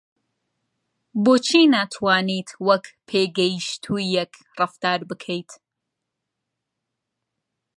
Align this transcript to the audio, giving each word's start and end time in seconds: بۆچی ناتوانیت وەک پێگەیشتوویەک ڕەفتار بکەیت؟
بۆچی 1.23 1.63
ناتوانیت 1.73 2.49
وەک 2.67 2.85
پێگەیشتوویەک 3.07 4.31
ڕەفتار 4.57 4.99
بکەیت؟ 5.09 5.51